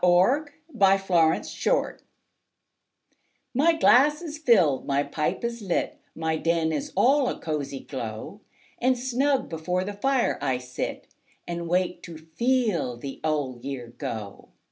[0.01, 0.07] The
[0.79, 1.99] Passing of the Year
[3.53, 8.41] My glass is filled, my pipe is lit, My den is all a cosy glow;
[8.79, 11.05] And snug before the fire I sit,
[11.47, 14.49] And wait to FEEL the old year go.